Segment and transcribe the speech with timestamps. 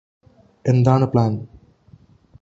[0.65, 1.31] എന്താണ് പ്ലാൻ